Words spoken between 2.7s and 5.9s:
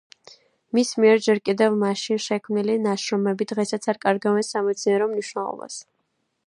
ნაშრომები დღესაც არ კარგავენ სამეცნიერო მნიშვნელობას.